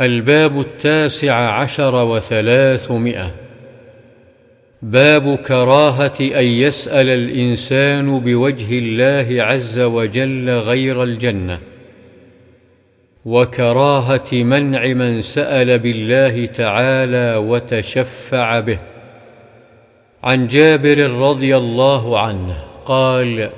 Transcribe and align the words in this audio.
الباب 0.00 0.60
التاسع 0.60 1.34
عشر 1.34 1.94
وثلاثمائة. 2.04 3.34
باب 4.82 5.36
كراهة 5.36 6.20
أن 6.20 6.44
يسأل 6.44 7.08
الإنسان 7.08 8.20
بوجه 8.20 8.78
الله 8.78 9.42
عز 9.42 9.80
وجل 9.80 10.50
غير 10.50 11.02
الجنة. 11.02 11.58
وكراهة 13.24 14.32
منع 14.32 14.86
من 14.86 15.20
سأل 15.20 15.78
بالله 15.78 16.46
تعالى 16.46 17.36
وتشفع 17.36 18.60
به. 18.60 18.78
عن 20.24 20.46
جابر 20.46 21.10
رضي 21.10 21.56
الله 21.56 22.18
عنه 22.18 22.64
قال 22.86 23.50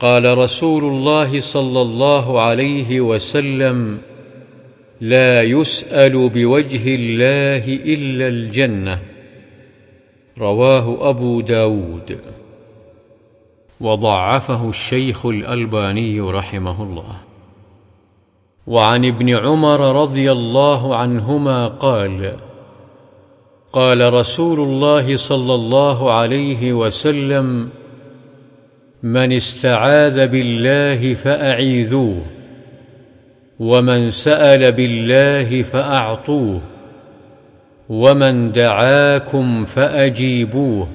قال 0.00 0.38
رسول 0.38 0.84
الله 0.84 1.40
صلى 1.40 1.80
الله 1.80 2.40
عليه 2.40 3.00
وسلم 3.00 3.98
لا 5.00 5.42
يسأل 5.42 6.28
بوجه 6.28 6.94
الله 6.94 7.64
إلا 7.66 8.28
الجنة. 8.28 8.98
رواه 10.38 11.10
أبو 11.10 11.40
داود. 11.40 12.18
وضعفه 13.80 14.68
الشيخ 14.68 15.26
الألباني 15.26 16.20
رحمه 16.20 16.82
الله. 16.82 17.16
وعن 18.66 19.04
ابن 19.04 19.34
عمر 19.34 20.02
رضي 20.02 20.32
الله 20.32 20.96
عنهما 20.96 21.68
قال 21.68 22.36
قال 23.72 24.12
رسول 24.12 24.60
الله 24.60 25.16
صلى 25.16 25.54
الله 25.54 26.12
عليه 26.12 26.72
وسلم 26.72 27.68
من 29.02 29.32
استعاذ 29.32 30.26
بالله 30.26 31.14
فأعيذوه. 31.14 32.22
ومن 33.58 34.10
سأل 34.10 34.72
بالله 34.72 35.62
فأعطوه 35.62 36.60
ومن 37.88 38.52
دعاكم 38.52 39.64
فأجيبوه 39.64 40.88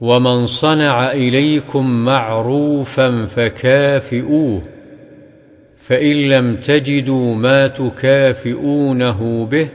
ومن 0.00 0.46
صنع 0.46 1.12
إليكم 1.12 2.04
معروفا 2.04 3.24
فكافئوه 3.24 4.62
فإن 5.76 6.28
لم 6.28 6.56
تجدوا 6.56 7.34
ما 7.34 7.66
تكافئونه 7.66 9.46
به 9.50 9.68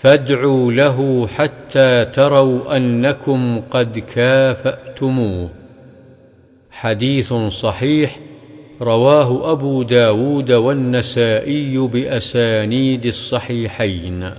فادعوا 0.00 0.72
له 0.72 1.26
حتى 1.26 2.04
تروا 2.04 2.76
أنكم 2.76 3.60
قد 3.70 3.98
كافأتموه. 3.98 5.48
حديث 6.70 7.32
صحيح 7.34 8.18
رواه 8.82 9.52
أبو 9.52 9.82
داود 9.82 10.52
والنسائي 10.52 11.78
بأسانيد 11.78 13.06
الصحيحين. 13.06 14.30